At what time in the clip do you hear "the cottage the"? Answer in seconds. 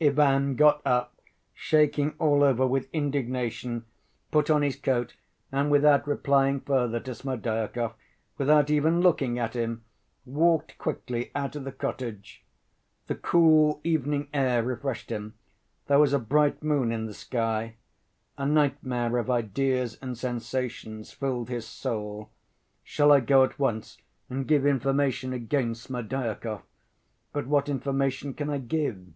11.64-13.14